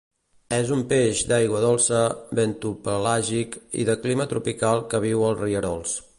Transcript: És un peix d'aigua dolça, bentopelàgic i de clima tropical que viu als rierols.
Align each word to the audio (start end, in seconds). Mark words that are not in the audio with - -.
És 0.55 0.69
un 0.75 0.79
peix 0.93 1.19
d'aigua 1.31 1.61
dolça, 1.65 1.99
bentopelàgic 2.41 3.59
i 3.83 3.87
de 3.93 3.99
clima 4.07 4.31
tropical 4.35 4.87
que 4.95 5.05
viu 5.09 5.27
als 5.31 5.47
rierols. 5.47 5.99